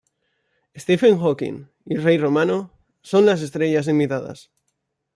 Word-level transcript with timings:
Stephen 0.75 1.19
Hawking 1.19 1.69
y 1.85 1.95
Ray 1.97 2.17
Romano 2.17 2.71
son 3.03 3.27
las 3.27 3.43
estrellas 3.43 3.87
invitadas. 3.87 4.49